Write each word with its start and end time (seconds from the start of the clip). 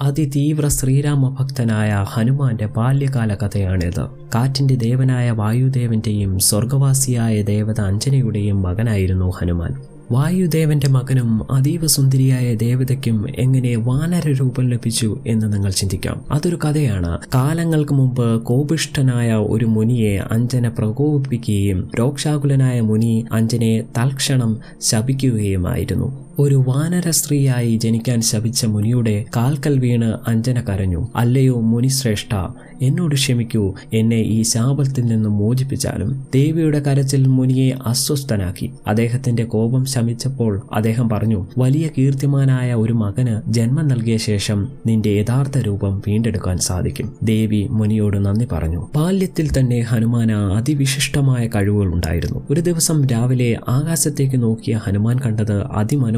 അതിതീവ്ര 0.00 0.68
ശ്രീരാമഭക്തനായ 0.68 2.04
ഹനുമാന്റെ 2.08 2.66
ബാല്യകാല 2.66 3.34
കഥയാണിത് 3.34 4.06
കാറ്റിന്റെ 4.34 4.74
ദേവനായ 4.74 5.30
വായുദേവന്റെയും 5.30 6.38
സ്വർഗവാസിയായ 6.38 7.42
ദേവത 7.42 7.80
അഞ്ജനയുടെയും 7.80 8.62
മകനായിരുന്നു 8.62 9.30
ഹനുമാൻ. 9.30 9.74
വായുദേവന്റെ 10.12 10.88
മകനും 10.88 11.52
അതീവ 11.52 11.86
സുന്ദരിയായ 11.86 12.54
ദേവതയ്ക്കും 12.54 13.26
എങ്ങനെ 13.36 13.76
വാനര 13.76 14.28
രൂപം 14.40 14.68
ലഭിച്ചു 14.68 15.18
എന്ന് 15.26 15.52
നിങ്ങൾ 15.52 15.70
ചിന്തിക്കാം. 15.70 16.24
അതൊരു 16.30 16.58
കഥയാണ്. 16.64 17.18
കാലങ്ങൾക്ക് 17.34 17.92
മുമ്പ് 17.92 18.42
കോപിഷ്ഠനായ 18.42 19.32
ഒരു 19.34 19.64
മുനിയെ 19.64 20.18
അഞ്ജന 20.32 20.68
പ്രകോപിപ്പിക്കുകയും 20.68 21.90
രോക്ഷാകുലനായ 21.98 22.80
മുനി 22.80 23.26
അഞ്ജനെ 23.32 23.84
തൽക്ഷണം 23.98 24.58
ശപിക്കുകയുമായിരുന്നു. 24.80 26.24
ഒരു 26.38 26.64
വാനര 26.68 27.10
സ്ത്രീയായി 27.10 27.76
ജനിക്കാൻ 27.76 28.20
ശപിച്ച 28.20 28.66
മുനിയുടെ 28.66 29.24
കാൽക്കൽ 29.36 29.78
വീണ് 29.78 30.18
അഞ്ജന 30.28 30.60
കരഞ്ഞു. 30.60 31.08
അല്ലയോ 31.16 31.60
മുനിശ്രേഷ്ഠ 31.60 32.34
എന്നോട് 32.82 33.14
ക്ഷമിക്കൂ. 33.14 33.74
എന്നെ 33.92 34.16
ഈ 34.16 34.42
ശാപത്തിൽ 34.42 35.04
നിന്നും 35.04 35.32
മോചിപ്പിച്ചാലും. 35.32 36.26
ദേവിയുടെ 36.34 36.78
കരച്ചിൽ 36.78 37.26
മുനിയെ 37.26 37.72
അസ്വസ്ഥനാക്കി. 37.86 38.70
അദ്ദേഹത്തിന്റെ 38.86 39.44
കോപം 39.44 39.84
ശമിച്ചപ്പോൾ 39.84 40.62
അദ്ദേഹം 40.72 41.08
പറഞ്ഞു 41.08 41.46
വലിയ 41.58 41.88
കീർത്തിമാനായ 41.98 42.74
ഒരു 42.74 42.92
മകന് 42.92 43.52
ജന്മം 43.52 43.88
നൽകിയ 43.88 44.16
ശേഷം 44.16 44.68
നിന്റെ 44.86 45.10
യഥാർത്ഥ 45.10 45.58
രൂപം 45.58 46.02
വീണ്ടെടുക്കാൻ 46.08 46.58
സാധിക്കും. 46.58 47.12
ദേവി 47.22 47.66
മുനിയോട് 47.70 48.24
നന്ദി 48.26 48.48
പറഞ്ഞു. 48.52 48.88
ബാല്യത്തിൽ 48.96 49.58
തന്നെ 49.58 49.80
ഹനുമാന 49.80 50.32
അതിവിശിഷ്ടമായ 50.32 51.48
കഴിവുകൾ 51.48 51.94
ഉണ്ടായിരുന്നു. 51.94 52.42
ഒരു 52.50 52.60
ദിവസം 52.60 53.06
രാവിലെ 53.06 53.56
ആകാശത്തേക്ക് 53.68 54.42
നോക്കിയ 54.42 54.80
ഹനുമാൻ 54.84 55.18
കണ്ടത് 55.26 55.62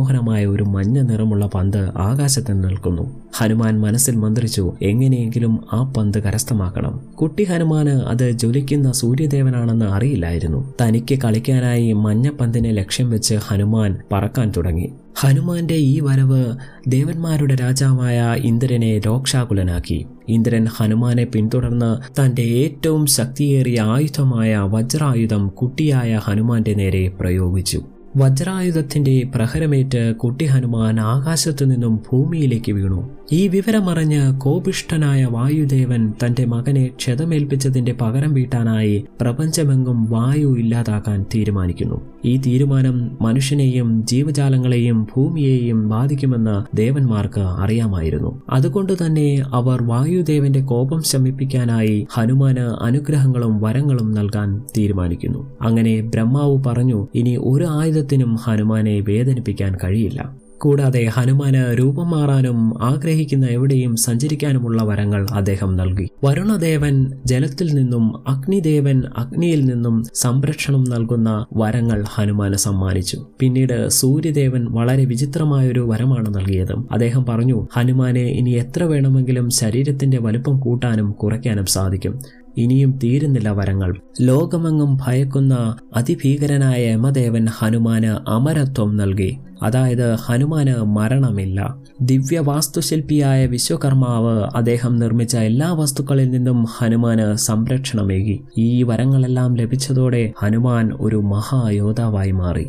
അതിമനോഹരമായ 0.00 0.46
ഒരു 0.46 0.62
മഞ്ഞ 0.62 1.00
നിറമുള്ള 1.00 1.46
പന്ത് 1.46 1.80
ആകാശത്ത് 1.98 2.52
നിൽക്കുന്നു. 2.64 3.20
ഹനുമാൻ 3.36 3.80
മനസ്സിൽ 3.80 4.16
മന്ത്രിച്ചു 4.16 4.72
എങ്ങനെയെങ്കിലും 4.82 5.60
ആ 5.72 5.92
പന്ത് 5.96 6.18
കരസ്ഥമാക്കണം. 6.22 7.00
കുട്ടി 7.20 7.44
ഹനുമാന് 7.44 7.90
അത് 7.90 8.30
ജ്വലിക്കുന്ന 8.30 8.92
സൂര്യദേവനാണെന്ന് 8.92 9.84
അറിയില്ലായിരുന്നു. 9.84 10.74
തനിക്ക് 10.82 11.18
കളിക്കാനായി 11.24 11.92
മഞ്ഞപ്പന്തിനെ 11.92 12.70
ലക്ഷ്യം 12.70 13.10
വെച്ച് 13.10 13.34
ഹനുമാൻ 13.48 13.96
പറക്കാൻ 14.12 14.52
തുടങ്ങി. 14.56 14.88
ഹനുമാന്റെ 15.18 15.74
ഈ 15.74 16.00
വരവ് 16.00 16.44
ദേവന്മാരുടെ 16.88 17.54
രാജാവായ 17.54 18.18
ഇന്ദ്രനെ 18.38 18.98
രോക്ഷാകുലനാക്കി. 18.98 20.06
ഇന്ദ്രൻ 20.28 20.66
ഹനുമാനെ 20.76 21.24
പിന്തുടർന്ന് 21.24 21.92
തന്റെ 22.20 22.42
ഏറ്റവും 22.42 23.06
ശക്തിയേറിയ 23.06 23.80
ആയുധമായ 23.80 24.56
വജ്രായുധം 24.56 25.48
കുട്ടിയായ 25.48 26.20
ഹനുമാന്റെ 26.24 26.74
നേരെ 26.74 27.08
പ്രയോഗിച്ചു. 27.08 27.82
വജ്രായുധത്തിന്റെ 28.16 29.30
പ്രഹരമേറ്റ് 29.34 30.16
കുട്ടി 30.16 30.44
ഹനുമാൻ 30.44 31.00
ആകാശത്തു 31.00 31.64
നിന്നും 31.64 31.96
ഭൂമിയിലേക്ക് 31.96 32.72
വീണു. 32.72 33.10
ഈ 33.32 33.48
വിവരമറിഞ്ഞ് 33.48 34.40
കോപിഷ്ഠനായ 34.40 35.24
വായുദേവൻ 35.24 36.12
തന്റെ 36.24 36.44
മകനെ 36.44 36.86
ക്ഷതമേൽപ്പിച്ചതിന്റെ 36.86 37.92
പകരം 37.92 38.34
വീട്ടാനായി 38.34 39.04
പ്രപഞ്ചമെങ്ങും 39.20 40.10
വായു 40.10 40.56
ഇല്ലാതാക്കാൻ 40.58 41.24
തീരുമാനിക്കുന്നു. 41.34 42.00
ഈ 42.24 42.36
തീരുമാനം 42.36 43.18
മനുഷ്യനെയും 43.20 44.06
ജീവജാലങ്ങളെയും 44.06 45.08
ഭൂമിയെയും 45.16 45.88
ബാധിക്കുമെന്ന് 45.88 46.76
ദേവന്മാർക്ക് 46.76 47.40
അറിയാമായിരുന്നു. 47.40 48.42
അതുകൊണ്ട് 48.50 49.06
തന്നെ 49.06 49.42
അവർ 49.52 49.82
വായുദേവന്റെ 49.82 50.60
കോപം 50.60 51.02
ശമിപ്പിക്കാനായി 51.02 52.06
ഹനുമാന് 52.12 52.84
അനുഗ്രഹങ്ങളും 52.84 53.60
വരങ്ങളും 53.60 54.12
നൽകാൻ 54.12 54.60
തീരുമാനിക്കുന്നു. 54.78 55.56
അങ്ങനെ 55.62 56.00
ബ്രഹ്മാവ് 56.00 56.64
പറഞ്ഞു 56.66 57.08
ഇനി 57.14 57.36
ഒരു 57.36 57.64
ആയുധത്തിനും 57.64 58.34
ഹനുമാനെ 58.34 59.00
വേദനിപ്പിക്കാൻ 59.00 59.76
കഴിയില്ല. 59.84 60.49
കൂടാതെ 60.62 61.02
ഹനുമാന് 61.14 61.78
രൂപം 61.78 62.10
മാറാനും 62.10 62.58
ആഗ്രഹിക്കുന്ന 62.82 63.46
എവിടെയും 63.46 63.96
സഞ്ചരിക്കാനുമുള്ള 63.96 64.82
വരങ്ങൾ 64.82 65.26
അദ്ദേഹം 65.34 65.76
നൽകി. 65.76 66.06
വരുണദേവൻ 66.24 67.12
ജലത്തിൽ 67.26 67.68
നിന്നും 67.74 68.28
അഗ്നിദേവൻ 68.28 69.02
അഗ്നിയിൽ 69.16 69.64
നിന്നും 69.64 70.04
സംരക്ഷണം 70.14 70.84
നൽകുന്ന 70.84 71.46
വരങ്ങൾ 71.56 72.04
ഹനുമാന് 72.14 72.54
സമ്മാനിച്ചു. 72.54 73.18
പിന്നീട് 73.40 73.88
സൂര്യദേവൻ 73.88 74.64
വളരെ 74.70 75.04
വിചിത്രമായൊരു 75.04 75.80
വരമാണ് 75.80 76.34
നൽകിയത്. 76.34 76.72
അദ്ദേഹം 76.72 77.24
പറഞ്ഞു 77.24 77.66
ഹനുമാനെ 77.76 78.26
ഇനി 78.40 78.50
എത്ര 78.50 78.82
വേണമെങ്കിലും 78.84 79.50
ശരീരത്തിന്റെ 79.50 80.18
വലുപ്പം 80.20 80.58
കൂട്ടാനും 80.60 81.10
കുറയ്ക്കാനും 81.12 81.66
സാധിക്കും. 81.66 82.14
ഇനിയും 82.58 82.98
തീരുന്നില്ല 83.04 83.50
വരങ്ങൾ. 83.50 84.00
ലോകമെങ്ങും 84.20 84.98
ഭയക്കുന്ന 85.06 85.76
അതിഭീകരനായ 85.96 86.84
യമദേവൻ 86.84 87.46
ഹനുമാന് 87.46 88.30
അമരത്വം 88.30 88.96
നൽകി. 88.96 89.36
അതായത് 89.62 90.14
ഹനുമാന് 90.14 90.76
മരണമില്ല. 90.76 91.76
ദിവ്യ 92.00 92.38
വാസ്തുശില്പിയായ 92.38 93.46
വിശ്വകർമാവ് 93.46 94.48
അദ്ദേഹം 94.56 94.96
നിർമ്മിച്ച 94.96 95.36
എല്ലാ 95.36 95.72
വസ്തുക്കളിൽ 95.72 96.30
നിന്നും 96.30 96.66
ഹനുമാന് 96.78 97.34
സംരക്ഷണമേകി. 97.34 98.40
ഈ 98.58 98.82
വരങ്ങളെല്ലാം 98.82 99.54
ലഭിച്ചതോടെ 99.54 100.32
ഹനുമാൻ 100.38 100.90
ഒരു 101.00 101.16
മഹായോദ്ധാവായി 101.16 102.30
മാറി. 102.30 102.66